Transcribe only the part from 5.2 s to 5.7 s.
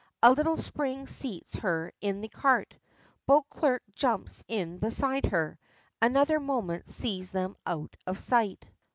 her.